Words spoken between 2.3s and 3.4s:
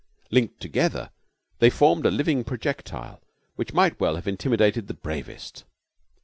projectile